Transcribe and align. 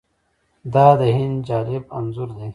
دا 0.73 0.87
د 0.99 1.01
هند 1.17 1.37
جالب 1.47 1.83
انځور 1.97 2.29
دی. 2.37 2.49